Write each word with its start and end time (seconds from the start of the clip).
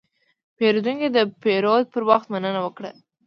پیرودونکی 0.57 1.07
د 1.15 1.17
پیرود 1.41 1.85
پر 1.93 2.03
وخت 2.09 2.27
مننه 2.33 2.59
وکړه. 2.63 2.91